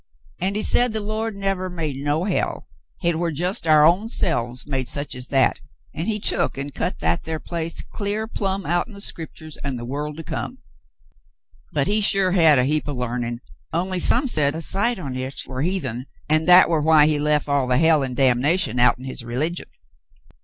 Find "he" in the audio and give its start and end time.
0.55-0.63, 6.07-6.19, 11.85-12.01, 17.05-17.19